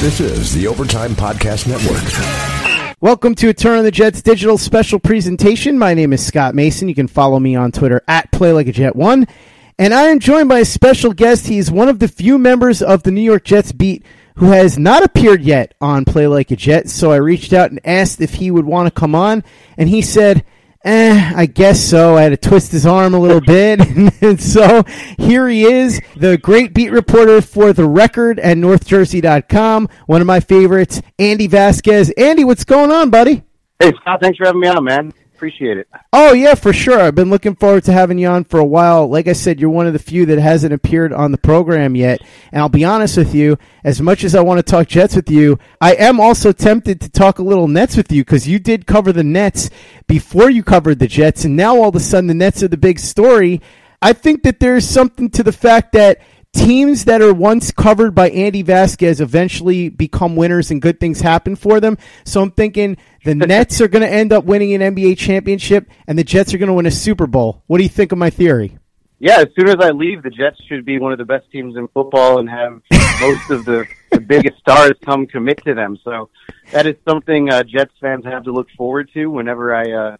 [0.00, 2.96] This is the Overtime Podcast Network.
[3.00, 5.76] Welcome to a Turn on the Jets digital special presentation.
[5.76, 6.88] My name is Scott Mason.
[6.88, 9.28] You can follow me on Twitter at PlayLikeAJet1.
[9.76, 11.48] And I am joined by a special guest.
[11.48, 14.04] He's one of the few members of the New York Jets beat
[14.36, 16.88] who has not appeared yet on Play Like a Jet.
[16.88, 19.42] So I reached out and asked if he would want to come on.
[19.76, 20.44] And he said,
[20.88, 22.16] Eh, I guess so.
[22.16, 23.78] I had to twist his arm a little bit.
[24.22, 24.84] and so
[25.18, 29.90] here he is, the great beat reporter for The Record and NorthJersey.com.
[30.06, 32.08] One of my favorites, Andy Vasquez.
[32.16, 33.42] Andy, what's going on, buddy?
[33.78, 35.12] Hey, Scott, thanks for having me on, man.
[35.38, 35.88] Appreciate it.
[36.12, 36.98] Oh, yeah, for sure.
[36.98, 39.06] I've been looking forward to having you on for a while.
[39.06, 42.20] Like I said, you're one of the few that hasn't appeared on the program yet.
[42.50, 45.30] And I'll be honest with you, as much as I want to talk Jets with
[45.30, 48.88] you, I am also tempted to talk a little Nets with you because you did
[48.88, 49.70] cover the Nets
[50.08, 51.44] before you covered the Jets.
[51.44, 53.62] And now all of a sudden the Nets are the big story.
[54.02, 56.20] I think that there's something to the fact that
[56.52, 61.56] teams that are once covered by Andy Vasquez eventually become winners and good things happen
[61.56, 61.98] for them.
[62.24, 62.96] So I'm thinking
[63.28, 66.58] the Nets are going to end up winning an NBA championship and the Jets are
[66.58, 67.62] going to win a Super Bowl.
[67.66, 68.78] What do you think of my theory?
[69.18, 71.76] Yeah, as soon as I leave, the Jets should be one of the best teams
[71.76, 72.80] in football and have
[73.20, 75.98] most of the, the biggest stars come commit to them.
[76.04, 76.30] So
[76.70, 80.16] that is something uh, Jets fans have to look forward to whenever I uh,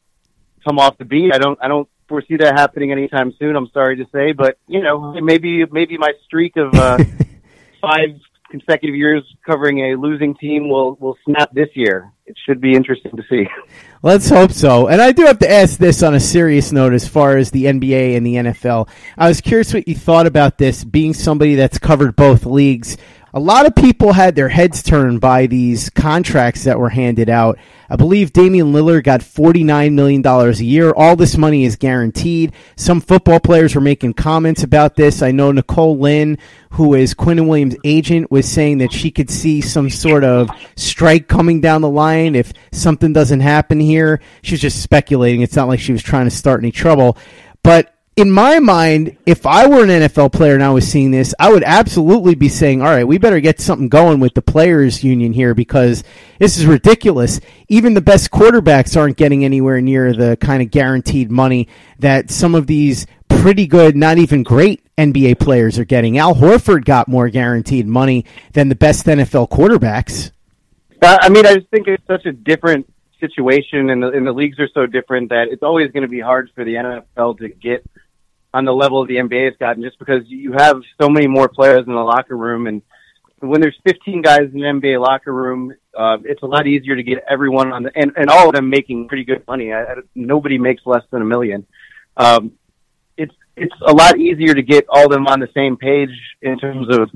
[0.64, 1.32] come off the beat.
[1.32, 3.54] I don't I don't foresee that happening anytime soon.
[3.54, 6.98] I'm sorry to say, but you know, maybe maybe my streak of uh,
[7.80, 8.18] five
[8.50, 12.12] consecutive years covering a losing team will will snap this year.
[12.26, 13.48] It should be interesting to see.
[14.02, 14.86] Let's hope so.
[14.86, 17.64] And I do have to ask this on a serious note as far as the
[17.64, 18.88] NBA and the NFL.
[19.16, 22.96] I was curious what you thought about this being somebody that's covered both leagues
[23.34, 27.58] a lot of people had their heads turned by these contracts that were handed out.
[27.90, 30.92] I believe Damian Lillard got $49 million a year.
[30.92, 32.52] All this money is guaranteed.
[32.76, 35.22] Some football players were making comments about this.
[35.22, 36.38] I know Nicole Lynn,
[36.70, 41.28] who is Quinnen Williams' agent, was saying that she could see some sort of strike
[41.28, 44.20] coming down the line if something doesn't happen here.
[44.42, 45.42] She was just speculating.
[45.42, 47.18] It's not like she was trying to start any trouble.
[47.62, 51.36] But in my mind, if I were an NFL player and I was seeing this,
[51.38, 55.04] I would absolutely be saying, all right, we better get something going with the players
[55.04, 56.02] union here because
[56.40, 57.38] this is ridiculous.
[57.68, 61.68] Even the best quarterbacks aren't getting anywhere near the kind of guaranteed money
[62.00, 66.18] that some of these pretty good, not even great NBA players are getting.
[66.18, 70.32] Al Horford got more guaranteed money than the best NFL quarterbacks.
[71.00, 74.32] Uh, I mean, I just think it's such a different situation and the, and the
[74.32, 77.48] leagues are so different that it's always going to be hard for the NFL to
[77.48, 77.88] get
[78.54, 81.48] on the level of the NBA has gotten just because you have so many more
[81.48, 82.82] players in the locker room and
[83.40, 87.02] when there's 15 guys in the NBA locker room, uh, it's a lot easier to
[87.02, 89.72] get everyone on the, and, and all of them making pretty good money.
[89.72, 91.66] I, I, nobody makes less than a million.
[92.16, 92.52] Um,
[93.16, 96.10] it's, it's a lot easier to get all of them on the same page
[96.42, 97.10] in terms of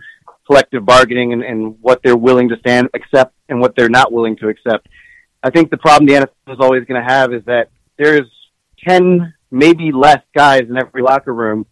[0.46, 4.36] collective bargaining and, and what they're willing to stand, accept and what they're not willing
[4.36, 4.88] to accept.
[5.42, 8.30] I think the problem the NFL is always going to have is that there's
[8.86, 11.66] 10 maybe less guys in every locker room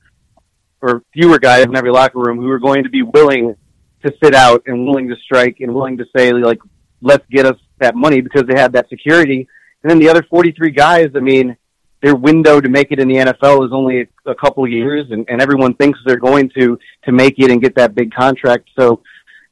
[0.83, 3.57] or fewer guys in every locker room who are going to be willing
[4.05, 6.59] to sit out and willing to strike and willing to say like,
[7.03, 9.49] let's get us that money because they have that security.
[9.83, 11.57] And then the other 43 guys, I mean,
[12.03, 15.07] their window to make it in the NFL is only a, a couple of years
[15.11, 18.69] and, and everyone thinks they're going to, to make it and get that big contract.
[18.79, 19.03] So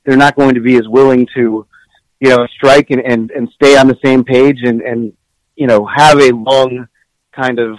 [0.04, 1.66] they're not going to be as willing to,
[2.20, 5.12] you know, strike and, and, and stay on the same page and, and,
[5.56, 6.88] you know, have a long
[7.34, 7.78] kind of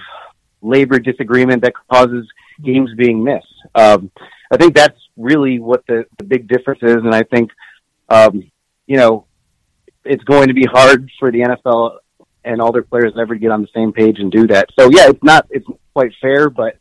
[0.62, 2.28] labor disagreement that causes
[2.64, 3.46] games being missed.
[3.76, 4.12] Um,
[4.52, 7.52] I think that's really what the, the big difference is, and I think,
[8.10, 8.50] um,
[8.88, 9.26] you know,
[10.04, 12.00] it's going to be hard for the NFL
[12.44, 14.70] and all their players ever to get on the same page and do that.
[14.78, 16.78] So yeah, it's not it's quite fair, but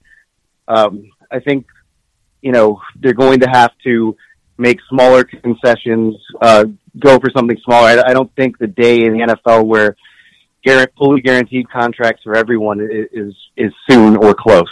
[0.67, 1.67] um, I think
[2.41, 4.17] you know they're going to have to
[4.57, 6.65] make smaller concessions, uh,
[6.99, 7.89] go for something smaller.
[7.89, 9.97] I, I don't think the day in the NFL where
[10.99, 14.69] fully guaranteed contracts for everyone is is soon or close.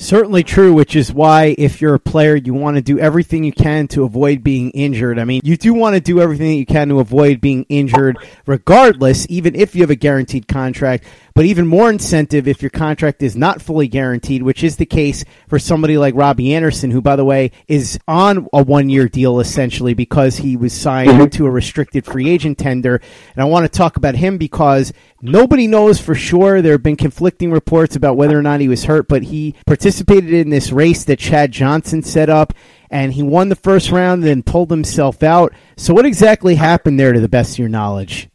[0.00, 3.50] Certainly true, which is why if you're a player, you want to do everything you
[3.50, 5.18] can to avoid being injured.
[5.18, 8.16] I mean, you do want to do everything that you can to avoid being injured
[8.46, 11.04] regardless, even if you have a guaranteed contract
[11.38, 15.24] but even more incentive if your contract is not fully guaranteed, which is the case
[15.46, 19.38] for somebody like Robby Anderson, who, by the way, is on a one year deal
[19.38, 21.26] essentially because he was signed mm-hmm.
[21.26, 23.00] to a restricted free agent tender.
[23.36, 24.92] And I want to talk about him because
[25.22, 26.60] nobody knows for sure.
[26.60, 30.32] There have been conflicting reports about whether or not he was hurt, but he participated
[30.32, 32.52] in this race that Chad Johnson set up
[32.90, 35.52] and he won the first round, and then pulled himself out.
[35.76, 38.28] So, what exactly happened there, to the best of your knowledge?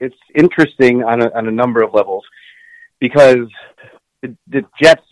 [0.00, 2.24] It's interesting on a, on a number of levels
[3.00, 3.48] because
[4.22, 5.02] the, the Jets,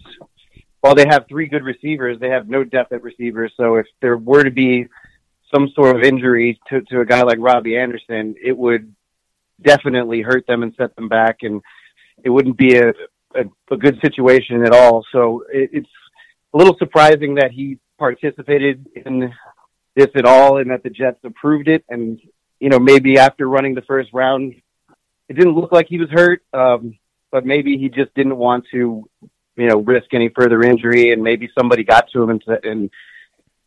[0.81, 3.53] while they have three good receivers, they have no depth at receivers.
[3.57, 4.87] So if there were to be
[5.55, 8.95] some sort of injury to, to a guy like Robby Anderson, it would
[9.63, 11.63] definitely hurt them and set them back, and
[12.23, 12.91] it wouldn't be a,
[13.35, 15.05] a, a good situation at all.
[15.13, 15.89] So it, it's
[16.53, 19.33] a little surprising that he participated in
[19.95, 21.85] this at all and that the Jets approved it.
[21.89, 22.21] And,
[22.61, 24.55] you know, maybe after running the first round,
[25.29, 26.99] it didn't look like he was hurt, um,
[27.37, 29.05] but maybe he just didn't want to,
[29.57, 31.13] you know, risk any further injury.
[31.13, 32.91] And maybe somebody got to him and, and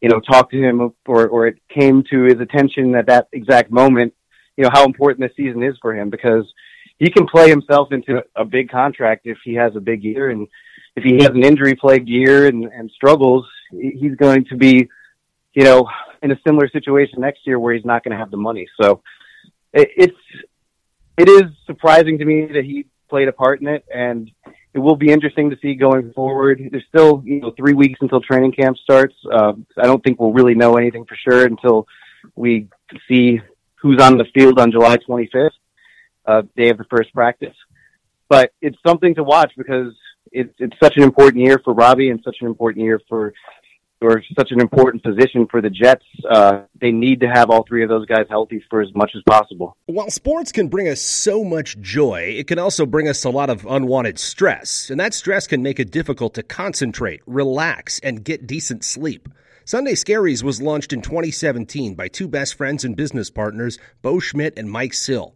[0.02, 3.70] you know, talked to him or, or it came to his attention at that exact
[3.70, 4.16] moment,
[4.58, 6.52] you know, how important this season is for him because
[6.98, 10.32] he can play himself into a big contract if he has a big year.
[10.32, 10.48] And
[10.96, 14.90] if he has an injury plagued year and, and struggles, he's going to be,
[15.54, 15.88] you know,
[16.24, 18.68] in a similar situation next year where he's not going to have the money.
[18.82, 19.04] So
[19.74, 20.18] it, it's,
[21.20, 24.32] it is surprising to me that he played a part in it and
[24.74, 26.62] it will be interesting to see going forward.
[26.72, 29.16] There's still, you know, three weeks until training camp starts.
[29.32, 31.88] Uh, I don't think we'll really know anything for sure until
[32.36, 32.68] we
[33.08, 33.42] see
[33.76, 35.50] who's on the field on July 25th,
[36.26, 37.56] uh, day of the first practice.
[38.28, 39.94] But it's something to watch because
[40.32, 43.34] it's it's such an important year for Robby and such an important year for
[44.02, 46.06] or such an important position for the Jets.
[46.30, 49.22] Uh, they need to have all three of those guys healthy for as much as
[49.28, 49.76] possible.
[49.88, 53.50] While sports can bring us so much joy, it can also bring us a lot
[53.50, 58.48] of unwanted stress, and that stress can make it difficult to concentrate, relax, and get
[58.48, 59.28] decent sleep.
[59.66, 64.58] Sunday Scaries was launched in 2017 by two best friends and business partners, Bo Schmidt
[64.58, 65.36] and Mike Sill.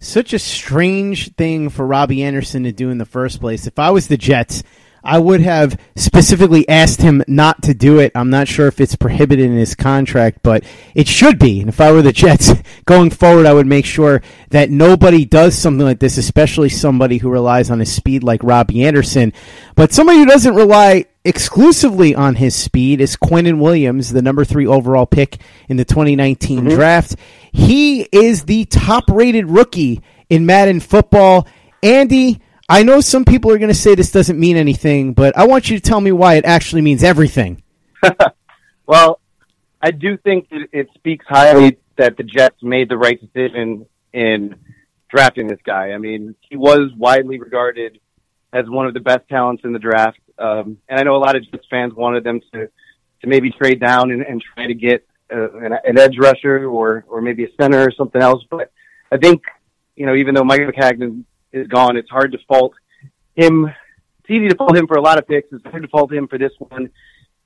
[0.00, 3.66] such a strange thing for Robby Anderson to do in the first place.
[3.66, 4.62] If I was the Jets,
[5.04, 8.12] I would have specifically asked him not to do it.
[8.14, 10.64] I'm not sure if it's prohibited in his contract, but
[10.94, 11.60] it should be.
[11.60, 12.52] And if I were the Jets
[12.86, 17.28] going forward, I would make sure that nobody does something like this, especially somebody who
[17.28, 19.34] relies on his speed like Robby Anderson.
[19.74, 24.66] But somebody who doesn't rely exclusively on his speed is Quinnen Williams, the number three
[24.66, 25.38] overall pick
[25.68, 26.68] in the 2019 mm-hmm.
[26.68, 27.16] draft.
[27.52, 31.46] He is the top rated rookie in Madden football.
[31.82, 35.46] Andy, I know some people are going to say this doesn't mean anything, but I
[35.46, 37.62] want you to tell me why it actually means everything.
[38.86, 39.20] well,
[39.80, 44.56] I do think that it speaks highly that the Jets made the right decision in
[45.08, 45.92] drafting this guy.
[45.92, 48.00] I mean, he was widely regarded
[48.52, 50.18] as one of the best talents in the draft.
[50.38, 52.68] Um, and I know a lot of Jets fans wanted them to,
[53.20, 57.04] to maybe trade down and, and try to get uh, an, an edge rusher or,
[57.08, 58.44] or maybe a center or something else.
[58.50, 58.72] But
[59.10, 59.42] I think,
[59.96, 62.74] you know, even though Mike Maccagnan is gone, it's hard to fault
[63.34, 63.66] him.
[64.20, 65.52] It's easy to fault him for a lot of picks.
[65.52, 66.90] It's hard to fault him for this one.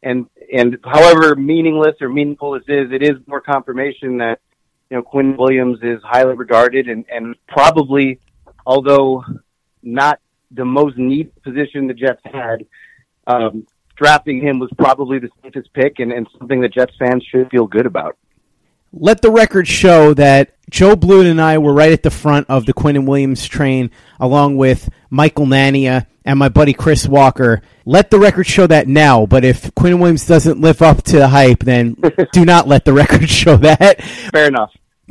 [0.03, 4.41] And, and however meaningless or meaningful this is, it is more confirmation that,
[4.89, 8.21] you know, Quinn Williams is highly regarded and, and probably,
[8.65, 9.25] although
[9.83, 12.67] not the most neat position the Jets had.
[13.27, 17.51] Um, drafting him was probably the safest pick and, and something that Jets fans should
[17.51, 18.17] feel good about.
[18.93, 22.65] Let the record show that Joe Blue and I were right at the front of
[22.65, 27.61] the Quinnen Williams train, along with Michael Nania and my buddy Chris Walker.
[27.85, 31.29] Let the record show that now, but if Quinnen Williams doesn't live up to the
[31.29, 31.97] hype, then
[32.33, 34.03] do not let the record show that.
[34.03, 34.73] Fair enough.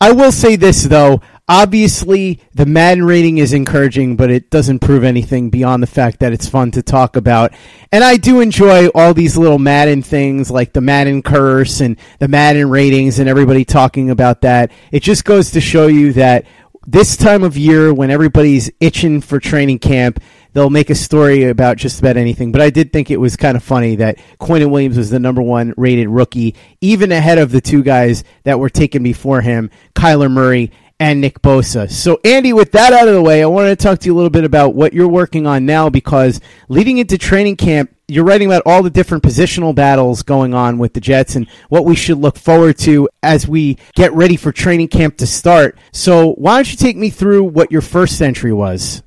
[0.00, 1.20] I will say this though,
[1.52, 6.32] obviously the Madden rating is encouraging, but it doesn't prove anything beyond the fact that
[6.32, 7.52] it's fun to talk about.
[7.92, 12.28] And I do enjoy all these little Madden things like the Madden curse and the
[12.28, 14.72] Madden ratings and everybody talking about that.
[14.90, 16.46] It just goes to show you that
[16.86, 20.20] this time of year when everybody's itching for training camp,
[20.54, 22.50] they'll make a story about just about anything.
[22.50, 25.42] But I did think it was kind of funny that Quinnen Williams was the number
[25.42, 30.30] one rated rookie, even ahead of the two guys that were taken before him, Kyler
[30.30, 31.90] Murray and Nick Bosa.
[31.90, 34.16] So, Andy, with that out of the way, I wanted to talk to you a
[34.16, 38.46] little bit about what you're working on now because leading into training camp, you're writing
[38.46, 42.18] about all the different positional battles going on with the Jets and what we should
[42.18, 45.76] look forward to as we get ready for training camp to start.
[45.90, 49.02] So, why don't you take me through what your first entry was?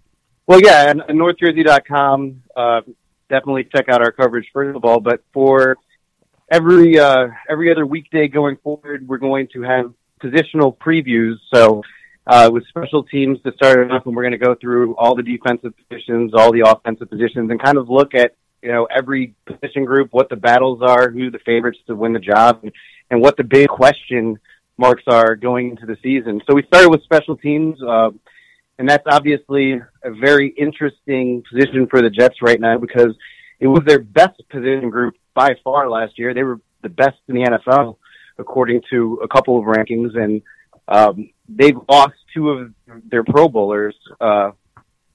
[0.47, 2.43] Well, yeah, and NorthJersey.com.
[2.57, 2.81] Uh,
[3.29, 4.99] definitely check out our coverage first of all.
[4.99, 5.77] But for
[6.51, 11.35] every uh, every other weekday going forward, we're going to have positional previews.
[11.53, 11.83] So
[12.27, 15.23] uh, with special teams to start off, and we're going to go through all the
[15.23, 19.85] defensive positions, all the offensive positions, and kind of look at you know every position
[19.85, 22.71] group, what the battles are, who the favorites to win the job, and,
[23.11, 24.39] and what the big question
[24.77, 26.41] marks are going into the season.
[26.47, 28.09] So we started with special teams, uh,
[28.77, 33.15] and that's obviously a very interesting position for the Jets right now because
[33.59, 36.33] it was their best position group by far last year.
[36.33, 37.97] They were the best in the NFL
[38.37, 40.41] according to a couple of rankings, and
[40.87, 42.73] um, they've lost two of
[43.09, 44.51] their Pro Bowlers, uh,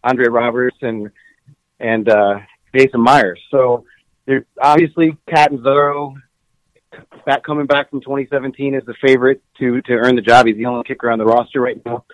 [0.03, 1.11] Andre Roberts and
[1.79, 2.41] and uh,
[2.75, 3.41] Jason Myers.
[3.51, 3.85] So
[4.27, 6.15] they're obviously Catanzaro,
[7.25, 10.47] back coming back from 2017 is the favorite to to earn the job.
[10.47, 12.05] He's the only kicker on the roster right now,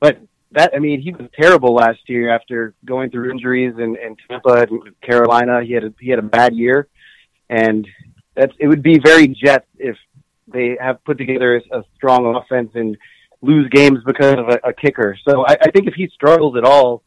[0.00, 0.20] but
[0.52, 4.66] that I mean he was terrible last year after going through injuries in, in Tampa
[4.68, 5.62] and Carolina.
[5.64, 6.88] He had a, he had a bad year,
[7.48, 7.86] and
[8.34, 9.96] that's it would be very Jets if
[10.56, 12.96] they have put together a, strong offense and
[13.42, 15.16] lose games because of a, a kicker.
[15.28, 17.02] So I, I think if he struggles at all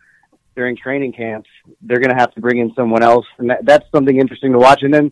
[0.56, 1.50] during training camps,
[1.82, 4.60] they're going to have to bring in someone else, and that, that's something interesting to
[4.60, 4.84] watch.
[4.84, 5.12] And then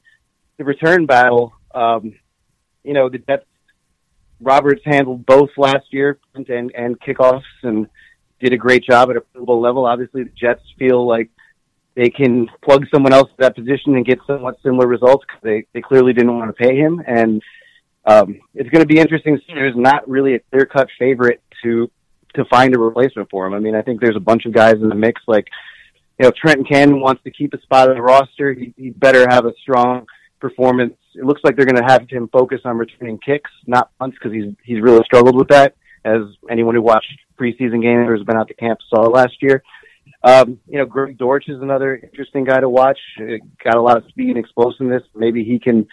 [0.58, 2.14] the return battle, um,
[2.84, 3.46] you know, the Jets.
[4.40, 7.88] Roberts handled both last year and and kickoffs and
[8.40, 9.88] did a great job at a pro level.
[9.88, 11.32] Obviously, the Jets feel like
[11.96, 15.66] they can plug someone else to that position and get somewhat similar results because they,
[15.74, 17.02] they clearly didn't want to pay him.
[17.08, 17.42] And
[18.08, 19.40] um, it's going to be interesting.
[19.48, 21.92] There's not really a clear cut favorite to
[22.36, 23.54] to find a replacement for him.
[23.54, 25.22] I mean, I think there's a bunch of guys in the mix.
[25.28, 25.48] Like,
[26.20, 28.54] you know, Trenton Cannon wants to keep a spot on the roster.
[28.54, 30.06] He, he better have a strong
[30.40, 30.94] performance.
[31.16, 34.34] It looks like they're going to have him focus on returning kicks, not punts, because
[34.34, 35.76] he's he's really struggled with that.
[36.06, 39.64] As anyone who watched preseason games or has been out to camp saw last year.
[40.24, 43.00] Um, you know, Greg Dortch is another interesting guy to watch.
[43.64, 45.04] Got a lot of speed and explosiveness.
[45.14, 45.88] Maybe he can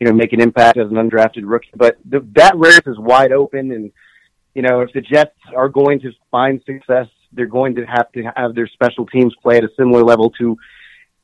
[0.00, 1.70] you know, make an impact as an undrafted rookie.
[1.74, 3.92] But the, that race is wide open, and
[4.54, 8.22] you know, if the Jets are going to find success, they're going to have to
[8.36, 10.56] have their special teams play at a similar level to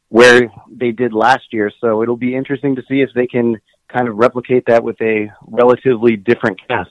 [0.09, 1.73] where they did last year.
[1.81, 3.57] So it'll be interesting to see if they can
[3.89, 6.91] kind of replicate that with a relatively different cast.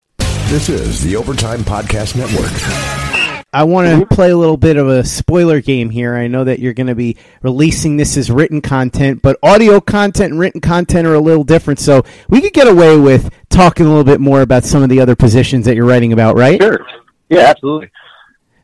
[0.51, 2.51] This is the Overtime Podcast Network.
[3.53, 6.13] I want to play a little bit of a spoiler game here.
[6.13, 10.31] I know that you're going to be releasing this as written content, but audio content
[10.31, 11.79] and written content are a little different.
[11.79, 14.99] So we could get away with talking a little bit more about some of the
[14.99, 16.61] other positions that you're writing about, right?
[16.61, 16.85] Sure.
[17.29, 17.89] Yeah, absolutely.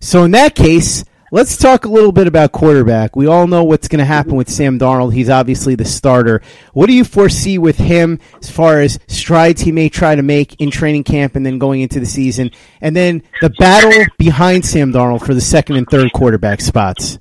[0.01, 3.17] So in that case, Let's talk a little bit about quarterback.
[3.17, 5.13] We all know what's going to happen with Sam Darnold.
[5.13, 6.41] He's obviously the starter.
[6.71, 10.61] What do you foresee with him as far as strides he may try to make
[10.61, 12.51] in training camp and then going into the season?
[12.79, 17.19] And then the battle behind Sam Darnold for the second and third quarterback spots.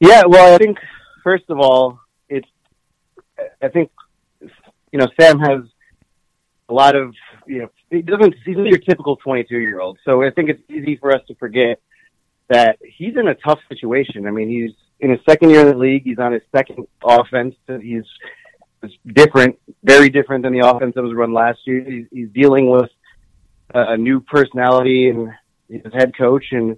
[0.00, 0.78] Yeah, well, I think
[1.22, 2.48] first of all, it's
[3.62, 3.92] I think
[4.90, 5.60] you know Sam has
[6.68, 7.14] a lot of
[7.46, 10.62] you know he doesn't he's not your typical 22 year old, so I think it's
[10.68, 11.80] easy for us to forget
[12.50, 14.26] that he's in a tough situation.
[14.26, 16.02] I mean, he's in his second year in the league.
[16.04, 17.54] He's on his second offense.
[17.66, 18.04] He's
[19.06, 21.82] different, very different than the offense that was run last year.
[21.88, 22.90] He's, he's dealing with
[23.72, 25.30] a, a new personality and
[25.68, 26.76] his head coach and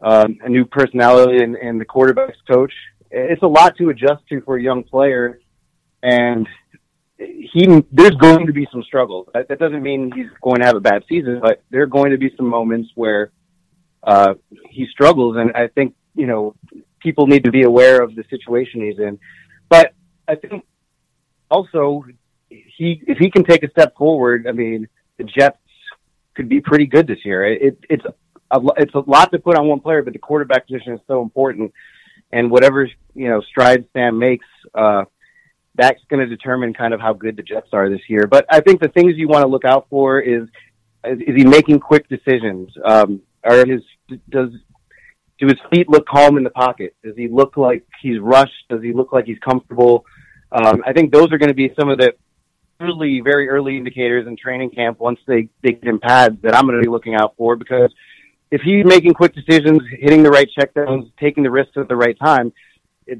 [0.00, 2.72] um, a new personality and, and the quarterback's coach.
[3.10, 5.40] It's a lot to adjust to for a young player,
[6.02, 6.46] and
[7.18, 9.28] he there's going to be some struggles.
[9.34, 12.10] That, that doesn't mean he's going to have a bad season, but there are going
[12.10, 13.32] to be some moments where
[14.08, 14.34] uh,
[14.70, 15.36] he struggles.
[15.36, 16.54] And I think, you know,
[16.98, 19.18] people need to be aware of the situation he's in.
[19.68, 19.92] But
[20.26, 20.64] I think
[21.50, 22.04] also
[22.48, 24.88] he, if he can take a step forward, I mean,
[25.18, 25.58] the Jets
[26.34, 27.44] could be pretty good this year.
[27.44, 28.14] It, it's a,
[28.78, 31.72] it's a lot to put on one player, but the quarterback position is so important.
[32.32, 35.04] And whatever, you know, strides Sam makes, uh,
[35.74, 38.26] that's going to determine kind of how good the Jets are this year.
[38.26, 40.48] But I think the things you want to look out for is
[41.04, 42.70] is, he making quick decisions?
[42.84, 43.82] Um, are his
[44.30, 44.50] does
[45.38, 46.94] do his feet look calm in the pocket?
[47.04, 48.68] Does he look like he's rushed?
[48.68, 50.04] Does he look like he's comfortable?
[50.50, 52.14] Um, I think those are going to be some of the
[52.80, 56.66] early, very early indicators in training camp once they, they get in pads that I'm
[56.66, 57.92] going to be looking out for because
[58.50, 62.18] if he's making quick decisions, hitting the right checkdowns, taking the risks at the right
[62.18, 62.52] time,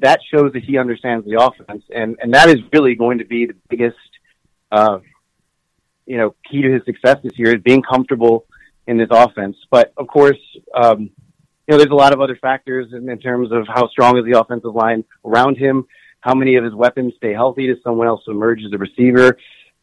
[0.00, 3.46] that shows that he understands the offense, and and that is really going to be
[3.46, 3.96] the biggest,
[4.70, 4.98] uh,
[6.04, 8.46] you know, key to his success this year is being comfortable
[8.88, 9.56] in this offense.
[9.70, 10.38] But of course,
[10.74, 11.10] um,
[11.68, 14.24] you know, there's a lot of other factors in, in terms of how strong is
[14.24, 15.86] the offensive line around him,
[16.20, 17.66] how many of his weapons stay healthy.
[17.68, 19.36] Does someone else emerge as a receiver?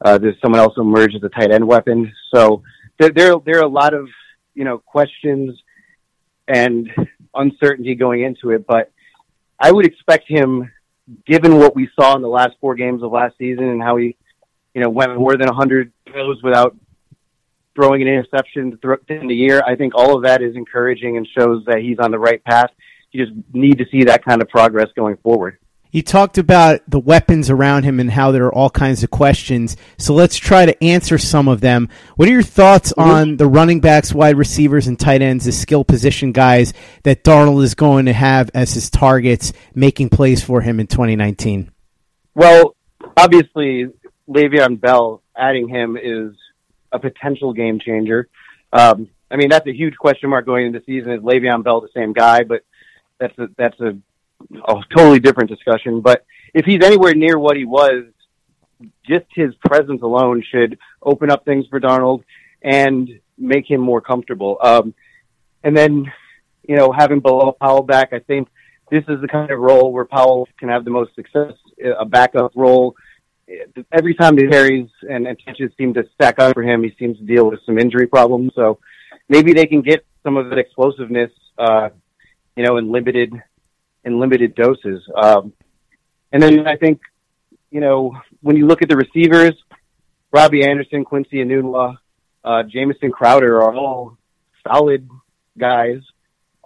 [0.03, 2.11] Uh, does someone else emerge as a tight end weapon?
[2.33, 2.63] So
[2.99, 4.09] there, there, there are a lot of
[4.55, 5.57] you know questions
[6.47, 6.89] and
[7.35, 8.91] uncertainty going into it, but
[9.59, 10.71] I would expect him,
[11.27, 14.17] given what we saw in the last four games of last season and how he,
[14.73, 16.75] you know, went more than 100 throws without
[17.75, 18.79] throwing an interception
[19.09, 19.61] in the year.
[19.65, 22.71] I think all of that is encouraging and shows that he's on the right path.
[23.11, 25.57] You just need to see that kind of progress going forward.
[25.91, 29.77] You talked about the weapons around him and how there are all kinds of questions.
[29.97, 31.87] So let's try to answer some of them.
[32.17, 33.09] What are your thoughts mm-hmm.
[33.09, 37.63] on the running backs, wide receivers, and tight ends, the skill position guys that Darnold
[37.63, 41.71] is going to have as his targets, making plays for him in 2019?
[42.33, 42.75] Well,
[43.15, 43.85] obviously,
[44.27, 46.33] Le'Veon Bell, adding him is
[46.95, 48.27] a potential game changer.
[48.71, 51.11] Um, I mean, that's a huge question mark going into season.
[51.11, 52.43] Is Le'Veon Bell the same guy?
[52.43, 52.61] But
[53.19, 53.97] that's a, that's a
[54.67, 56.01] a totally different discussion.
[56.01, 58.05] But if he's anywhere near what he was,
[59.07, 62.23] just his presence alone should open up things for Darnold
[62.61, 64.57] and make him more comfortable.
[64.61, 64.93] Um,
[65.63, 66.11] and then,
[66.67, 68.49] you know, having Powell back, I think
[68.91, 71.53] this is the kind of role where Powell can have the most success,
[71.99, 72.95] a backup role.
[73.91, 75.37] Every time he carries and, and
[75.77, 78.53] seem to stack up for him, he seems to deal with some injury problems.
[78.55, 78.79] So
[79.29, 81.89] maybe they can get some of that explosiveness, uh,
[82.55, 83.31] you know, in limited
[84.03, 85.01] in limited doses.
[85.15, 85.53] Um,
[86.31, 87.01] and then I think,
[87.71, 89.53] you know, when you look at the receivers,
[90.31, 91.97] Robby Anderson, Quincy Enunwa,
[92.43, 94.17] uh, Jamison Crowder are all
[94.67, 95.09] solid
[95.57, 96.01] guys,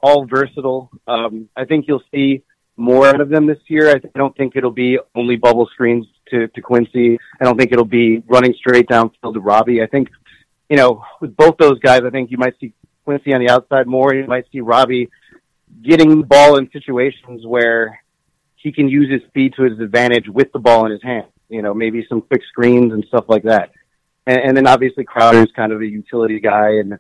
[0.02, 0.90] all versatile.
[1.08, 2.44] Um, I think you'll see
[2.76, 3.90] more out of them this year.
[3.90, 7.18] I don't think it'll be only bubble screens to, to Quincy.
[7.40, 9.82] I don't think it'll be running straight downfield to Robby.
[9.82, 10.10] I think,
[10.70, 12.74] you know, with both those guys, I think you might see
[13.06, 14.14] Quincy on the outside more.
[14.14, 15.10] You might see Robby
[15.84, 18.02] getting the ball in situations where
[18.56, 21.28] he can use his speed to his advantage with the ball in his hand.
[21.48, 23.72] You know, maybe some quick screens and stuff like that.
[24.28, 27.00] And, and then obviously Crowder's kind of a utility guy and,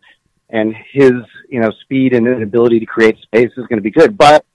[0.49, 1.13] and his,
[1.47, 4.17] you know, speed and ability to create space is going to be good.
[4.17, 4.45] But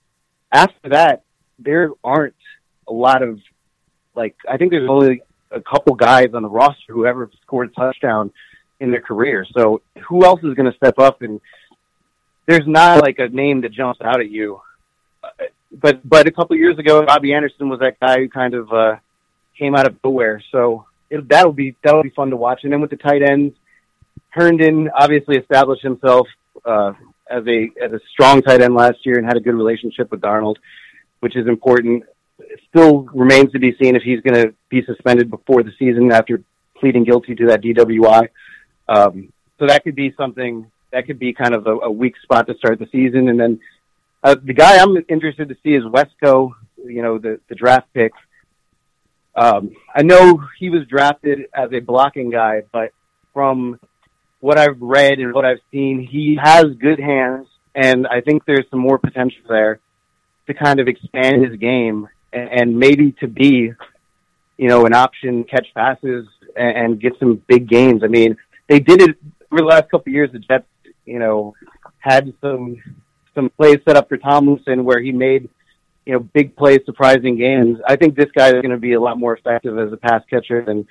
[0.50, 1.22] after that,
[1.58, 2.34] there aren't
[2.88, 3.38] a lot of,
[4.14, 7.72] like, I think there's only a couple guys on the roster who ever scored a
[7.72, 8.33] touchdown
[8.81, 9.46] in their career.
[9.57, 11.40] So who else is going to step up and,
[12.46, 14.61] there's not like a name that jumps out at you.
[15.72, 18.96] But but a couple years ago, Robby Anderson was that guy who kind of uh,
[19.59, 20.42] came out of nowhere.
[20.53, 22.61] So it, that'll be that'll be fun to watch.
[22.64, 23.55] And then with the tight ends,
[24.31, 26.29] Herndon obviously established himself
[26.64, 26.92] uh,
[27.29, 30.20] as a as a strong tight end last year and had a good relationship with
[30.20, 30.57] Darnold,
[31.20, 32.05] which is important.
[32.68, 36.42] Still remains to be seen if he's going to be suspended before the season after
[36.76, 38.28] pleading guilty to that DWI.
[38.88, 42.46] Um, so that could be something that could be kind of a, a weak spot
[42.46, 43.28] to start the season.
[43.28, 43.61] And then
[44.22, 46.52] uh, the guy I'm interested to see is Wesco,
[46.85, 48.12] you know, the, the draft pick.
[49.35, 52.92] Um, I know he was drafted as a blocking guy, but
[53.33, 53.80] from
[54.40, 58.66] what I've read and what I've seen, he has good hands, and I think there's
[58.70, 59.80] some more potential there
[60.46, 63.73] to kind of expand his game and, maybe to be,
[64.57, 68.03] you know, an option, catch passes, and, and get some big gains.
[68.03, 68.37] I mean,
[68.68, 69.16] they did it
[69.51, 70.31] over the last couple of years.
[70.33, 70.66] The Jets
[71.05, 71.55] you know,
[71.99, 72.83] had some
[73.35, 75.49] some plays set up for Tomlinson where he made,
[76.07, 77.79] you know, big plays, surprising games.
[77.87, 80.23] I think this guy is going to be a lot more effective as a pass
[80.29, 80.87] catcher than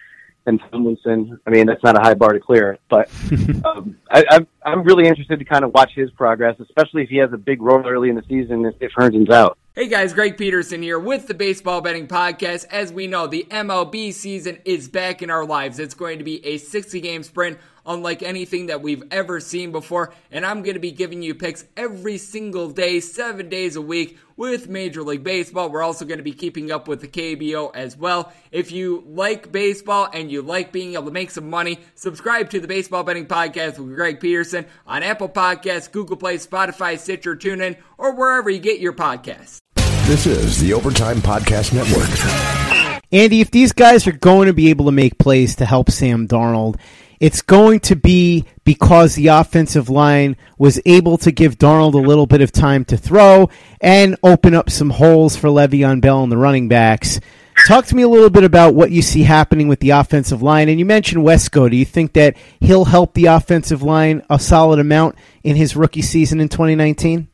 [0.45, 1.39] than Tomlinson.
[1.47, 3.09] I mean, that's not a high bar to clear, but
[3.65, 7.17] um, I, I'm I'm really interested to kind of watch his progress, especially if he
[7.17, 9.57] has a big role early in the season if, if Herndon's out.
[9.75, 12.67] Hey guys, Greg Peterson here with the Baseball Betting Podcast.
[12.69, 15.79] As we know, the MLB season is back in our lives.
[15.79, 20.13] It's going to be a 60 game sprint unlike anything that we've ever seen before.
[20.31, 24.17] And I'm going to be giving you picks every single day, seven days a week
[24.35, 25.69] with Major League Baseball.
[25.69, 28.31] We're also going to be keeping up with the KBO as well.
[28.51, 32.59] If you like baseball and you like being able to make some money, subscribe to
[32.59, 37.77] the Baseball Betting Podcast with Greg Peterson on Apple Podcasts, Google Play, Spotify, Stitcher, TuneIn,
[37.97, 39.59] or wherever you get your podcasts.
[40.05, 43.03] This is the Overtime Podcast Network.
[43.13, 46.27] Andy, if these guys are going to be able to make plays to help Sam
[46.27, 46.79] Darnold,
[47.23, 52.25] it's going to be because the offensive line was able to give Darnold a little
[52.25, 56.35] bit of time to throw and open up some holes for Le'Veon Bell and the
[56.35, 57.21] running backs.
[57.65, 60.67] Talk to me a little bit about what you see happening with the offensive line.
[60.67, 61.71] And you mentioned Wesco.
[61.71, 66.01] Do you think that he'll help the offensive line a solid amount in his rookie
[66.01, 67.29] season in 2019?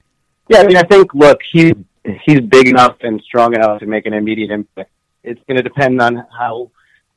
[0.49, 1.73] Yeah, I mean, I think, look, he's,
[2.27, 4.91] he's big enough and strong enough to make an immediate impact.
[5.23, 6.69] It's going to depend on how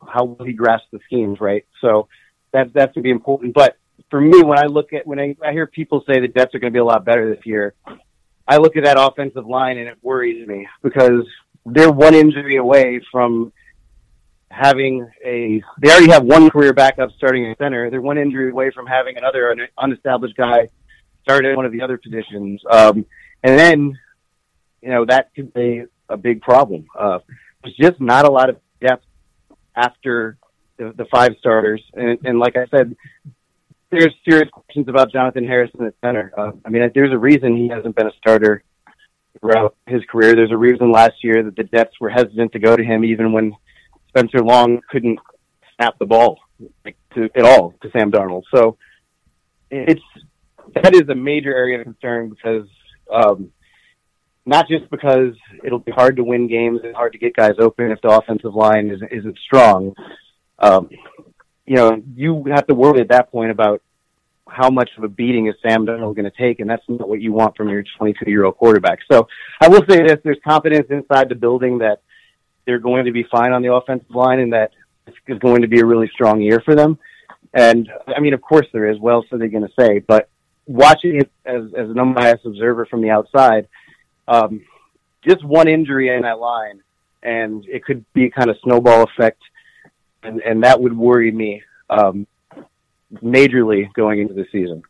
[0.09, 1.65] how he grasps the schemes, right?
[1.81, 2.09] So
[2.53, 3.55] that's that's to be important.
[3.55, 3.77] But
[4.11, 6.59] for me, when I look at when I, I hear people say the Jets are
[6.59, 7.75] going to be a lot better this year,
[8.47, 11.27] I look at that offensive line and it worries me because
[11.65, 13.53] they're one injury away from
[14.51, 15.62] having a.
[15.81, 17.91] They already have one career backup starting at center.
[17.91, 20.69] They're one injury away from having another unestablished guy
[21.23, 23.07] start at one of the other positions, um,
[23.43, 23.99] and then
[24.83, 26.87] you know that could be a big problem.
[26.99, 27.21] Uh,
[27.62, 29.07] there's just not a lot of depth
[29.75, 30.37] after
[30.77, 32.97] the, the five starters, and, and like I said,
[33.91, 36.33] there's serious questions about Jonathan Harrison at center.
[36.37, 38.63] Uh, I mean, there's a reason he hasn't been a starter
[39.39, 40.35] throughout his career.
[40.35, 43.33] There's a reason last year that the Jets were hesitant to go to him, even
[43.33, 43.55] when
[44.09, 45.19] Spencer Long couldn't
[45.77, 46.39] snap the ball
[46.85, 48.45] like, to, at all to Sam Darnold.
[48.55, 48.77] So
[49.71, 50.03] it's
[50.75, 52.69] that is a major area of concern because
[53.13, 53.53] um,
[54.47, 57.91] not just because it'll be hard to win games and hard to get guys open
[57.91, 59.95] if the offensive line isn't, isn't strong.
[60.62, 60.88] Um,
[61.66, 63.83] you know, you have to worry at that point about
[64.48, 67.20] how much of a beating is Sam Darnold going to take, and that's not what
[67.20, 69.01] you want from your 22 year old quarterback.
[69.11, 69.29] So
[69.61, 72.03] I will say this: there's confidence inside the building that
[72.64, 74.72] they're going to be fine on the offensive line, and that
[75.07, 76.98] it's going to be a really strong year for them.
[77.55, 78.98] And I mean, of course there is.
[78.98, 79.98] What else are they going to say?
[79.98, 80.29] But
[80.66, 83.68] watching it as as an unbiased observer from the outside,
[84.29, 84.62] um,
[85.27, 86.83] just one injury in that line,
[87.22, 89.40] and it could be a kind of snowball effect,
[90.23, 91.63] and and that would worry me.
[91.91, 92.27] Um,
[93.21, 94.83] majorly going into the season.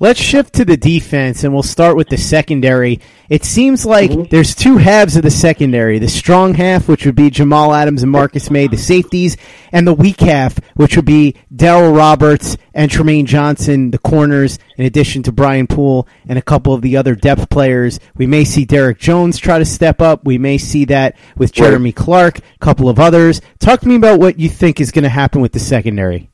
[0.00, 3.00] Let's shift to the defense, and we'll start with the secondary.
[3.28, 4.28] It seems like mm-hmm.
[4.30, 8.12] there's two halves of the secondary: the strong half, which would be Jamal Adams and
[8.12, 9.36] Marcus Maye, the safeties,
[9.72, 14.60] and the weak half, which would be Darryl Roberts and Trumaine Johnson, the corners.
[14.76, 18.44] In addition to Brian Poole and a couple of the other depth players, we may
[18.44, 20.24] see Derrick Jones try to step up.
[20.24, 23.40] We may see that with Jeremy Clark, a couple of others.
[23.58, 26.30] Talk to me about what you think is going to happen with the secondary.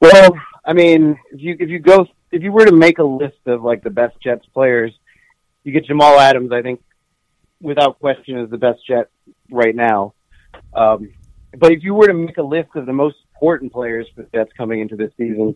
[0.00, 3.38] Well, I mean, if you if you go if you were to make a list
[3.46, 4.92] of like the best Jets players,
[5.62, 6.50] you get Jamal Adams.
[6.50, 6.82] I think
[7.60, 9.10] without question is the best Jet
[9.50, 10.14] right now.
[10.74, 11.12] Um,
[11.56, 14.28] but if you were to make a list of the most important players for the
[14.34, 15.54] Jets coming into this season,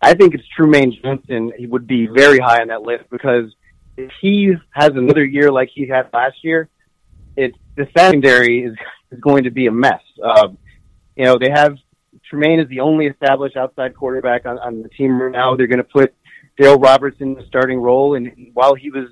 [0.00, 1.52] I think it's Trumaine Johnson.
[1.56, 3.54] He would be very high on that list because
[3.96, 6.68] if he has another year like he had last year,
[7.36, 8.76] it's the secondary is
[9.10, 10.02] is going to be a mess.
[10.22, 10.58] Um,
[11.16, 11.78] you know, they have
[12.30, 15.56] Trumaine is the only established outside quarterback on, on the team right now.
[15.56, 16.14] They're going to put
[16.58, 19.08] Dale Roberts in the starting role, and while he was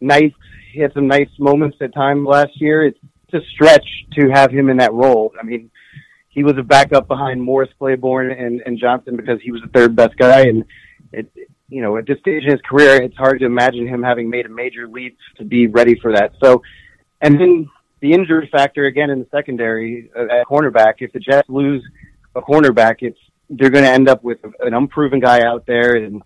[0.00, 0.32] nice,
[0.72, 2.86] he had some nice moments at times last year.
[2.86, 5.32] It's, it's a stretch to have him in that role.
[5.40, 5.70] I mean,
[6.28, 9.94] he was a backup behind Morris Claiborne and, and Johnson because he was the third
[9.94, 10.64] best guy, and
[11.12, 11.30] it,
[11.68, 14.46] you know, at this stage in his career, it's hard to imagine him having made
[14.46, 16.32] a major leap to be ready for that.
[16.42, 16.62] So,
[17.20, 20.94] and then the injury factor again in the secondary uh, at cornerback.
[20.98, 21.82] If the Jets lose
[22.34, 23.18] a cornerback, it's
[23.50, 26.22] they're going to end up with an unproven guy out there, and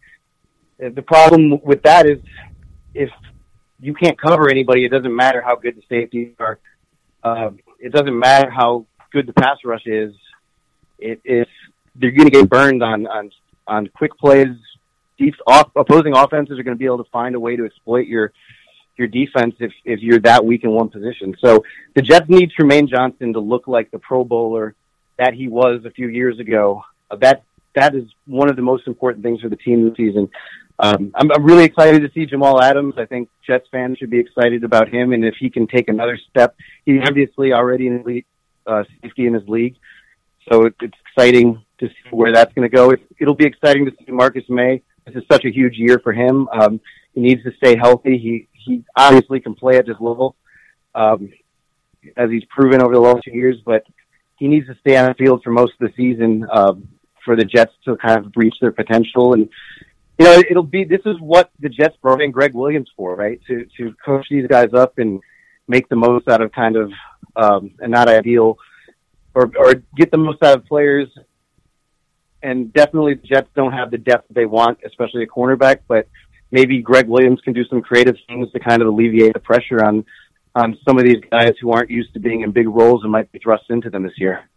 [0.78, 2.18] the problem with that is
[2.94, 3.10] if
[3.80, 6.58] you can't cover anybody, it doesn't matter how good the safeties are.
[7.22, 10.14] Uh, it doesn't matter how good the pass rush is.
[10.98, 11.46] It is
[11.96, 13.30] they're going to get burned on on
[13.66, 14.48] on quick plays.
[15.18, 18.06] Deep, off, opposing offenses are going to be able to find a way to exploit
[18.06, 18.32] your
[18.96, 21.36] your defense if if you're that weak in one position.
[21.40, 24.74] So the Jets need Trumaine Johnson to look like the Pro Bowler
[25.18, 26.82] that he was a few years ago.
[27.10, 27.42] Uh, that
[27.74, 30.28] that is one of the most important things for the team this season.
[30.80, 32.94] Um, I'm, I'm really excited to see Jamal Adams.
[32.98, 36.18] I think Jets fans should be excited about him, and if he can take another
[36.30, 38.26] step, he's obviously already in elite
[38.66, 39.76] uh, safety in his league,
[40.48, 42.90] so it, it's exciting to see where that's going to go.
[42.90, 44.82] It, it'll be exciting to see Marcus Maye.
[45.04, 46.48] This is such a huge year for him.
[46.48, 46.80] Um,
[47.14, 48.18] he needs to stay healthy.
[48.18, 50.36] He he obviously can play at this level,
[50.94, 51.32] um,
[52.16, 53.84] as he's proven over the last two years, but
[54.38, 56.88] he needs to stay on the field for most of the season um,
[57.24, 59.34] for the Jets to kind of reach their potential.
[59.34, 59.48] And
[60.18, 63.40] you know, it'll be this is what the Jets brought in Gregg Williams for, right?
[63.46, 65.20] To to coach these guys up and
[65.68, 66.92] make the most out of kind of
[67.36, 68.58] um, a not ideal,
[69.34, 71.08] or or get the most out of players.
[72.42, 75.80] And definitely, the Jets don't have the depth they want, especially a cornerback.
[75.88, 76.08] But
[76.50, 80.04] maybe Gregg Williams can do some creative things to kind of alleviate the pressure on
[80.58, 83.30] on some of these guys who aren't used to being in big roles and might
[83.32, 84.48] be thrust into them this year.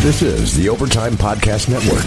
[0.00, 2.04] This is the Overtime Podcast Network.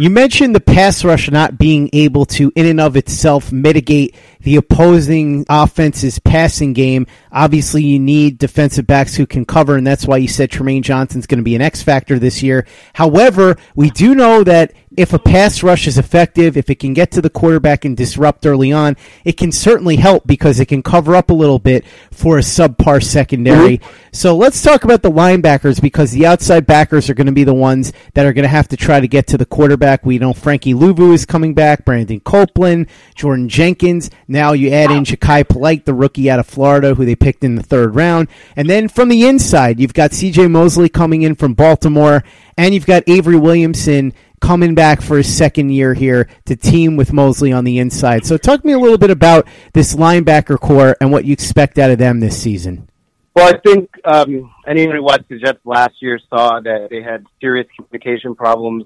[0.00, 4.54] You mentioned the pass rush not being able to, in and of itself, mitigate the
[4.54, 7.08] opposing offense's passing game.
[7.32, 11.26] Obviously, you need defensive backs who can cover, and that's why you said Trumaine Johnson's
[11.26, 12.64] going to be an X factor this year.
[12.94, 17.12] However, we do know that if a pass rush is effective, if it can get
[17.12, 21.14] to the quarterback and disrupt early on, it can certainly help because it can cover
[21.14, 23.78] up a little bit for a subpar secondary.
[23.78, 24.08] Mm-hmm.
[24.10, 27.54] So let's talk about the linebackers because the outside backers are going to be the
[27.54, 30.04] ones that are going to have to try to get to the quarterback.
[30.04, 34.10] We know Frankie Luvu is coming back, Brandon Copeland, Jordan Jenkins.
[34.26, 37.54] Now you add in Jachai Polite, the rookie out of Florida, who they picked in
[37.54, 38.26] the third round.
[38.56, 42.24] And then from the inside, you've got CJ Mosley coming in from Baltimore,
[42.56, 47.12] and you've got Avery Williamson coming back for his second year here to team with
[47.12, 48.26] Mosley on the inside.
[48.26, 51.78] So, talk to me a little bit about this linebacker core and what you expect
[51.78, 52.88] out of them this season.
[53.34, 57.24] Well, I think um, anyone who watched the Jets last year saw that they had
[57.40, 58.84] serious communication problems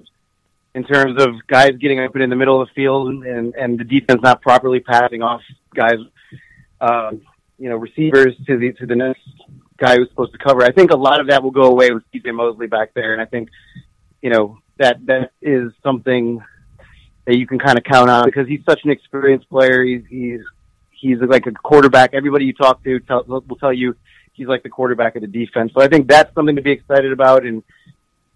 [0.74, 3.84] in terms of guys getting open in the middle of the field and, and the
[3.84, 5.40] defense not properly passing off
[5.74, 5.96] guys,
[6.80, 7.12] uh,
[7.58, 9.22] you know, receivers to the to the next
[9.78, 10.62] guy who's supposed to cover.
[10.62, 13.20] I think a lot of that will go away with CJ Mosley back there, and
[13.20, 13.48] I think,
[14.20, 16.42] you know, that that is something
[17.24, 19.82] that you can kind of count on because he's such an experienced player.
[19.82, 20.40] He's he's
[20.90, 22.14] he's like a quarterback.
[22.14, 23.96] Everybody you talk to tell, will tell you
[24.32, 25.72] he's like the quarterback of the defense.
[25.74, 27.44] So I think that's something to be excited about.
[27.44, 27.62] And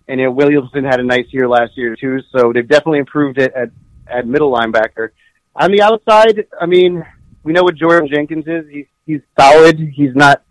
[0.09, 2.21] and you know, Williamson had a nice year last year too.
[2.33, 3.71] So they've definitely improved it at
[4.07, 5.11] at middle linebacker.
[5.57, 7.05] On the outside, I mean,
[7.43, 8.67] we know what Jordan Jenkins is.
[8.71, 9.79] He's he's solid.
[9.79, 10.43] He's not.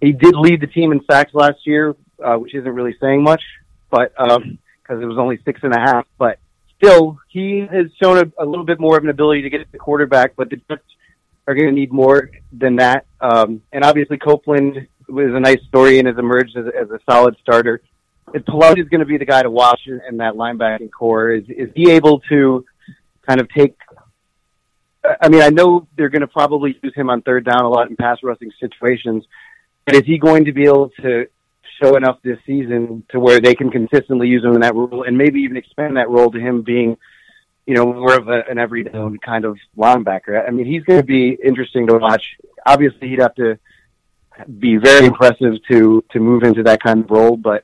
[0.00, 3.42] He did lead the team in sacks last year, uh, which isn't really saying much.
[3.90, 6.06] But um, because it was only six and a half.
[6.18, 6.38] But
[6.76, 9.72] still, he has shown a, a little bit more of an ability to get at
[9.72, 10.36] the quarterback.
[10.36, 10.82] But the Jets
[11.46, 13.06] are going to need more than that.
[13.20, 17.36] Um, and obviously, Copeland was a nice story and has emerged as, as a solid
[17.42, 17.82] starter.
[18.32, 21.32] If Polite is going to be the guy to watch in, in that linebacking core,
[21.32, 22.64] is is he able to
[23.26, 23.76] kind of take?
[25.20, 27.90] I mean, I know they're going to probably use him on third down a lot
[27.90, 29.24] in pass rushing situations,
[29.84, 31.26] but is he going to be able to
[31.84, 35.16] show enough this season to where they can consistently use him in that role and
[35.16, 36.96] maybe even expand that role to him being,
[37.66, 40.46] you know, more of a, an every down kind of linebacker.
[40.46, 42.36] I mean, he's going to be interesting to watch.
[42.66, 43.58] Obviously, he'd have to
[44.58, 47.62] be very impressive to to move into that kind of role, but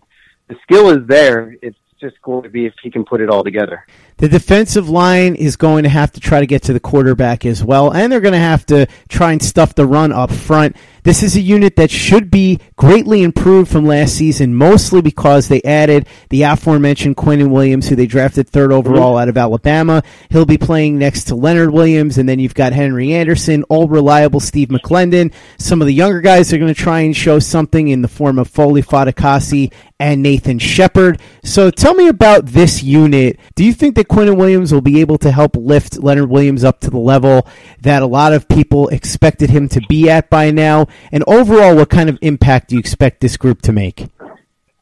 [0.49, 1.57] the skill is there.
[1.63, 3.87] It's just going to be if he can put it all together.
[4.17, 7.63] The defensive line is going to have to try to get to the quarterback as
[7.63, 10.77] well, and they're going to have to try and stuff the run up front.
[11.03, 15.63] This is a unit that should be greatly improved from last season, mostly because they
[15.63, 18.75] added the aforementioned Quinnen Williams, who they drafted third mhm.
[18.75, 20.03] overall out of Alabama.
[20.29, 24.41] He'll be playing next to Leonard Williams, and then you've got Henry Anderson, all reliable
[24.41, 25.33] Steve McLendon.
[25.59, 28.39] Some of the younger guys are going to try and show something in the form
[28.39, 31.21] of Foley Fatukasi and Nathan Shepherd.
[31.45, 33.39] So tell me about this unit.
[33.55, 36.81] Do you think that Quinnen Williams will be able to help lift Leonard Williams up
[36.81, 37.47] to the level
[37.83, 40.87] that a lot of people expected him to be at by now?
[41.13, 44.07] And overall, what kind of impact do you expect this group to make?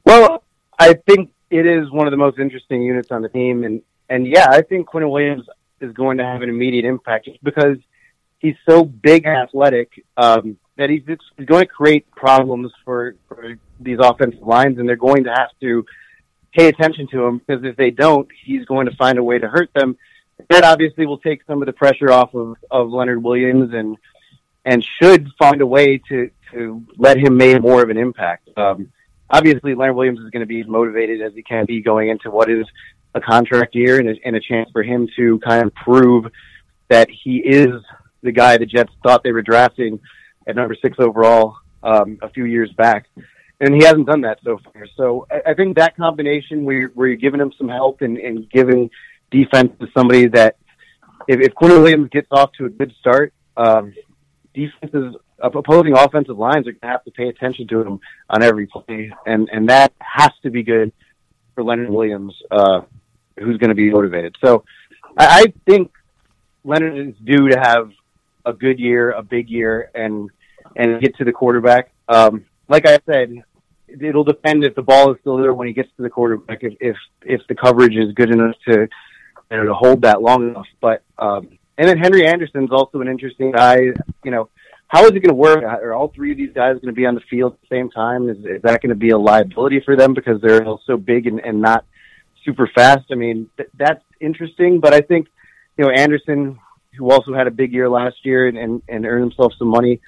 [0.04, 0.42] Well,
[0.78, 4.26] I think it is one of the most interesting units on the team, and and
[4.26, 5.44] yeah, I think Quinnen Williams
[5.80, 7.76] is going to have an immediate impact just because
[8.38, 11.02] he's so big and athletic um, that he's,
[11.36, 15.50] he's going to create problems for, for these offensive lines, and they're going to have
[15.60, 15.84] to
[16.52, 19.48] pay attention to him because if they don't, he's going to find a way to
[19.48, 19.96] hurt them.
[20.48, 23.96] That obviously will take some of the pressure off of, of Leonard Williams and
[24.68, 28.48] and should find a way to to let him make more of an impact.
[28.56, 28.92] Um,
[29.30, 32.30] obviously, Leonard Williams is going to be as motivated as he can be going into
[32.30, 32.66] what is
[33.14, 36.26] a contract year and a, and a chance for him to kind of prove
[36.88, 37.82] that he is
[38.22, 40.00] the guy the Jets thought they were drafting
[40.46, 43.06] at number six overall um, a few years back.
[43.60, 44.86] And he hasn't done that so far.
[44.96, 48.48] So I, think that combination where you're, where you're giving him some help and, and
[48.50, 48.90] giving
[49.30, 50.56] defense to somebody that
[51.26, 53.92] if, if Quinn Williams gets off to a good start, um,
[54.66, 58.66] defenses, opposing offensive lines are going to have to pay attention to him on every
[58.66, 60.92] play, and and that has to be good
[61.54, 62.80] for Leonard Williams, uh,
[63.38, 64.36] who's going to be motivated.
[64.44, 64.64] So
[65.16, 65.92] I, I think
[66.64, 67.90] Leonard is due to have
[68.44, 70.30] a good year, a big year, and
[70.76, 71.90] and get to the quarterback.
[72.08, 73.42] Um, like I said,
[73.88, 76.62] it'll depend if the ball is still there when he gets to the quarterback.
[76.62, 78.88] If if, if the coverage is good enough to
[79.50, 83.08] you know, to hold that long enough, but um, and then Henry Anderson's also an
[83.08, 83.76] interesting guy.
[84.24, 84.50] You know,
[84.88, 85.62] how is it going to work?
[85.62, 87.88] Are all three of these guys going to be on the field at the same
[87.88, 88.28] time?
[88.28, 91.26] Is, is that going to be a liability for them because they're all so big
[91.26, 91.84] and, and not
[92.44, 93.06] super fast?
[93.12, 95.28] I mean, th- that's interesting, but I think,
[95.76, 96.58] you know, Anderson,
[96.96, 100.00] who also had a big year last year and, and, and earned himself some money,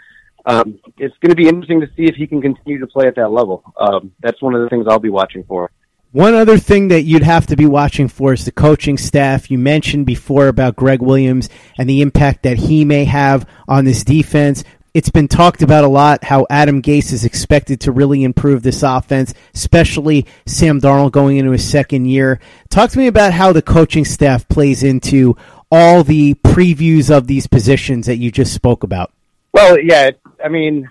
[0.47, 3.15] um, it's going to be interesting to see if he can continue to play at
[3.17, 3.63] that level.
[3.79, 5.71] Um, that's one of the things I'll be watching for.
[6.13, 9.49] One other thing that you'd have to be watching for is the coaching staff.
[9.49, 14.03] You mentioned before about Gregg Williams and the impact that he may have on this
[14.03, 14.65] defense.
[14.93, 18.83] It's been talked about a lot how Adam Gase is expected to really improve this
[18.83, 22.41] offense, especially Sam Darnold going into his second year.
[22.71, 25.37] Talk to me about how the coaching staff plays into
[25.71, 29.13] all the previews of these positions that you just spoke about.
[29.53, 30.11] Well, yeah,
[30.45, 30.89] I mean,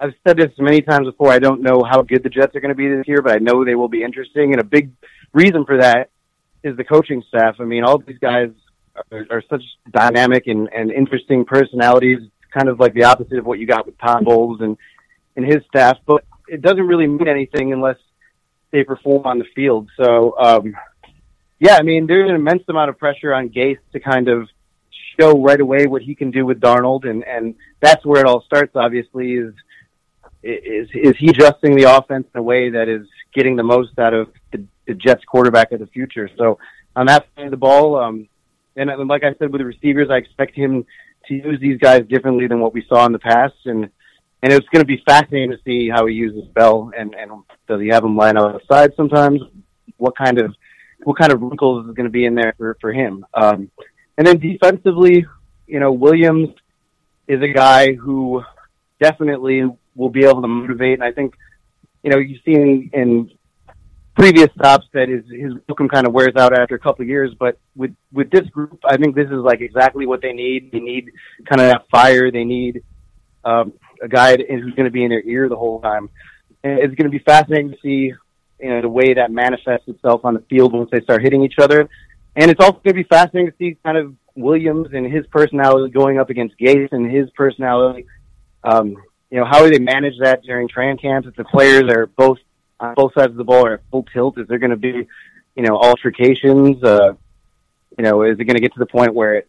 [0.00, 1.30] I've said this many times before.
[1.30, 3.38] I don't know how good the Jets are going to be this year, but I
[3.38, 4.52] know they will be interesting.
[4.52, 4.92] And a big
[5.32, 6.10] reason for that
[6.62, 7.56] is the coaching staff.
[7.58, 8.50] I mean, all these guys
[9.10, 12.20] are, are such dynamic and, and interesting personalities,
[12.52, 14.76] kind of like the opposite of what you got with Todd Bowles and,
[15.36, 15.98] and his staff.
[16.06, 17.98] But it doesn't really mean anything unless
[18.70, 19.88] they perform on the field.
[19.96, 20.76] So, um,
[21.58, 24.48] yeah, I mean, there's an immense amount of pressure on Gase to kind of
[25.18, 28.42] show right away what he can do with Darnold, and and that's where it all
[28.42, 28.76] starts.
[28.76, 29.54] Obviously, is
[30.42, 34.14] is is he adjusting the offense in a way that is getting the most out
[34.14, 36.30] of the, the Jets quarterback of the future?
[36.36, 36.58] So
[36.94, 38.28] on that side of the ball, um,
[38.76, 40.86] and, like I said with the receivers, I expect him
[41.26, 43.88] to use these guys differently than what we saw in the past, and
[44.42, 47.30] and it's going to be fascinating to see how he uses Bell and and
[47.66, 49.40] does he have him line up outside sometimes?
[49.96, 50.54] What kind of
[51.02, 53.26] what kind of wrinkles is going to be in there for for him?
[53.34, 53.70] Um,
[54.16, 55.26] and then defensively,
[55.66, 56.50] you know, Williams
[57.26, 58.42] is a guy who
[59.00, 60.94] definitely will be able to motivate.
[60.94, 61.34] And I think,
[62.02, 63.30] you know, you've seen in
[64.14, 67.32] previous stops that his his welcome kind of wears out after a couple of years.
[67.38, 70.72] But with with this group, I think this is like exactly what they need.
[70.72, 71.12] They need
[71.48, 72.30] kind of that fire.
[72.30, 72.82] They need
[73.44, 73.72] um,
[74.02, 76.10] a guy who's going to be in their ear the whole time.
[76.64, 78.12] And it's going to be fascinating to see,
[78.60, 81.58] you know, the way that manifests itself on the field once they start hitting each
[81.58, 81.88] other.
[82.34, 85.90] And it's also going to be fascinating to see kind of Williams and his personality
[85.90, 88.06] going up against Gase and his personality.
[88.64, 88.96] Um,
[89.30, 92.38] you know, how do they manage that during training camps if the players are both
[92.80, 94.38] on both sides of the ball are at full tilt?
[94.38, 95.06] Is there going to be,
[95.54, 96.82] you know, altercations?
[96.82, 97.14] Uh,
[97.96, 99.48] you know, is it going to get to the point where it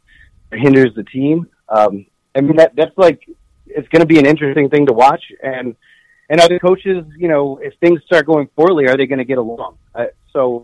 [0.51, 1.47] hinders the team?
[1.69, 3.27] Um, I mean, that that's like
[3.65, 5.31] it's going to be an interesting thing to watch.
[5.41, 5.75] And
[6.29, 9.37] and other coaches, you know, if things start going poorly, are they going to get
[9.37, 9.77] along?
[9.95, 10.63] Uh, so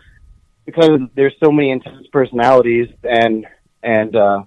[0.65, 3.45] because there's so many intense personalities and
[3.81, 4.43] and uh,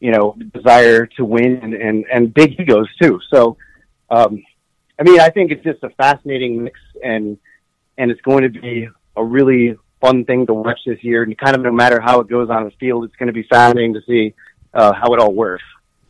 [0.00, 3.20] you know, desire to win and, and, and big egos too.
[3.32, 3.56] So,
[4.10, 4.42] um,
[4.98, 7.38] I mean, I think it's just a fascinating mix and,
[7.96, 11.22] and it's going to be a really fun thing to watch this year.
[11.22, 13.44] And kind of no matter how it goes on the field, it's going to be
[13.44, 14.34] fascinating to see,
[14.72, 15.64] uh, how it all works.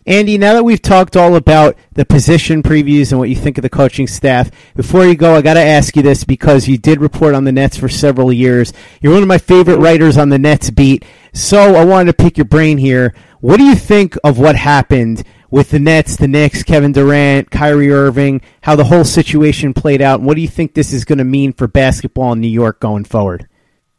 [0.07, 3.63] Andy, now that we've talked all about the position previews and what you think of
[3.63, 7.03] the coaching staff, before you go, I got to ask you this because you did
[7.03, 8.73] report on the Nets for several years.
[9.03, 11.05] You're one of my favorite writers on the Nets beat.
[11.35, 13.15] So I wanted to pick your brain here.
[13.41, 17.91] What do you think of what happened with the Nets, the Knicks, Kevin Durant, Kyrie
[17.91, 20.21] Irving, how the whole situation played out?
[20.21, 22.81] And what do you think this is going to mean for basketball in New York
[22.81, 23.49] going forward?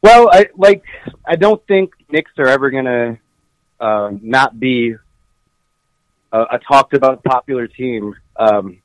[0.04, 0.84] Well, I like.
[1.26, 3.18] I don't think Knicks are ever going to
[3.80, 4.96] uh, not be
[6.32, 8.80] a, a talked about popular team, um,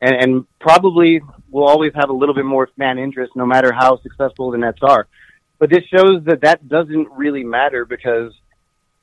[0.00, 1.20] and, and probably
[1.50, 4.80] will always have a little bit more fan interest, no matter how successful the Nets
[4.82, 5.06] are.
[5.58, 8.32] But this shows that that doesn't really matter because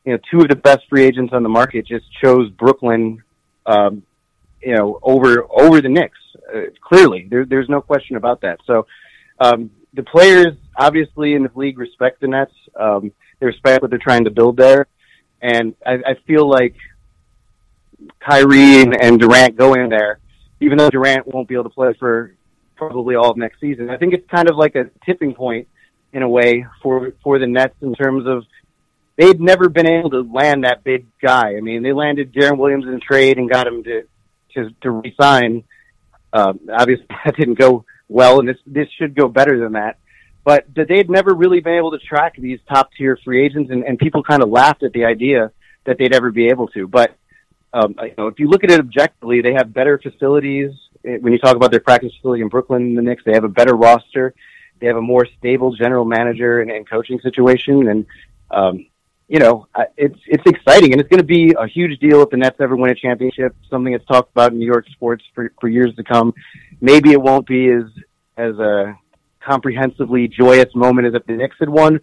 [0.05, 3.23] you know two of the best free agents on the market just chose Brooklyn,
[3.65, 4.03] um,
[4.61, 6.17] you know, over over the Knicks.
[6.53, 8.59] Uh, clearly, there, there's no question about that.
[8.65, 8.85] So
[9.39, 12.53] um, the players, obviously, in the league respect the Nets.
[12.79, 14.87] Um, they respect what they're trying to build there,
[15.41, 16.75] and I, I feel like
[18.19, 20.19] Kyrie and, and Durant go in there,
[20.59, 22.35] even though Durant won't be able to play for
[22.75, 23.89] probably all of next season.
[23.89, 25.67] I think it's kind of like a tipping point
[26.11, 28.45] in a way for for the Nets in terms of
[29.17, 31.55] they'd never been able to land that big guy.
[31.55, 34.03] I mean, they landed Deron Williams in trade and got him to
[34.53, 35.63] to, to resign.
[36.31, 39.97] Um, obviously, that didn't go well, and this this should go better than that.
[40.43, 43.97] But they'd never really been able to track these top tier free agents, and, and
[43.97, 45.51] people kind of laughed at the idea
[45.85, 46.85] that they'd ever be able to.
[46.87, 47.15] But
[47.73, 50.71] um, you know, if you look at it objectively, they have better facilities.
[51.01, 53.75] When you talk about their practice facility in Brooklyn, the Knicks, they have a better
[53.75, 54.33] roster.
[54.79, 58.05] They have a more stable general manager and, and coaching situation, and
[58.51, 58.85] um,
[59.27, 59.67] you know,
[59.97, 62.75] it's it's exciting, and it's going to be a huge deal if the Nets ever
[62.75, 63.55] win a championship.
[63.69, 66.33] Something that's talked about in New York sports for for years to come.
[66.81, 67.83] Maybe it won't be as
[68.37, 68.97] as a
[69.39, 71.99] comprehensively joyous moment as if the Knicks had won,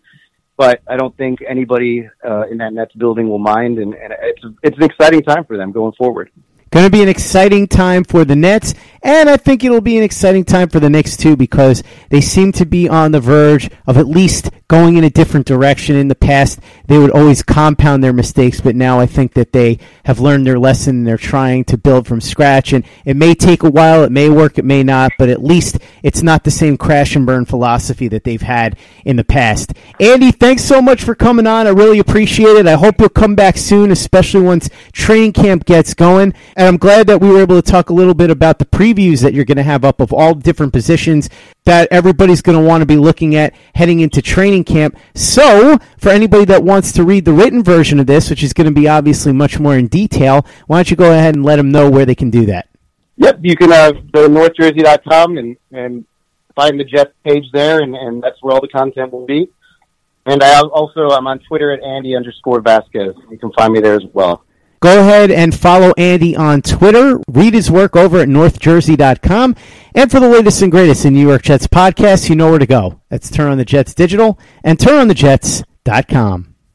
[0.57, 4.43] but I don't think anybody uh, in that Nets building will mind, and, and it's
[4.63, 6.31] it's an exciting time for them going forward.
[6.73, 10.05] Going to be an exciting time for the Nets, and I think it'll be an
[10.05, 13.97] exciting time for the Knicks too because they seem to be on the verge of
[13.97, 15.97] at least going in a different direction.
[15.97, 19.81] In the past, they would always compound their mistakes, but now I think that they
[20.05, 22.73] have learned their lesson and they're trying to build from scratch.
[22.73, 25.79] And it may take a while, it may work, it may not, but at least
[26.05, 29.73] it's not the same crash and burn philosophy that they've had in the past.
[29.99, 31.67] Andy, thanks so much for coming on.
[31.67, 32.69] I really appreciate it.
[32.69, 36.33] I hope you'll come back soon, especially once training camp gets going.
[36.61, 39.23] And I'm glad that we were able to talk a little bit about the previews
[39.23, 41.31] that you're going to have up of all different positions
[41.65, 44.95] that everybody's going to want to be looking at heading into training camp.
[45.15, 48.67] So, for anybody that wants to read the written version of this, which is going
[48.67, 51.73] to be obviously much more in detail, why don't you go ahead and let them
[51.73, 52.69] know where they can do that?
[53.17, 56.05] Yep, you can uh, go to northjersey.com and, and
[56.55, 59.49] find the Jets page there, and, and that's where all the content will be.
[60.27, 63.15] And I also, I'm on Twitter at Andy underscore Vasquez.
[63.31, 64.45] You can find me there as well.
[64.81, 67.21] Go ahead and follow Andy on Twitter.
[67.29, 69.55] Read his work over at northjersey.com.
[69.95, 72.67] And for the latest and greatest in New York Jets podcasts, you know where to
[72.67, 73.01] go.
[73.11, 76.50] That's Turn on the Jets Digital and turnonthejets.com.